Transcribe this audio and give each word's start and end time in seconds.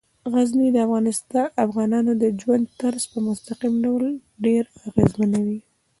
غزني 0.31 0.67
د 0.75 0.77
افغانانو 1.65 2.11
د 2.21 2.23
ژوند 2.39 2.65
طرز 2.79 3.03
په 3.11 3.17
مستقیم 3.27 3.73
ډول 3.85 4.05
ډیر 4.45 4.63
اغېزمنوي. 4.89 5.59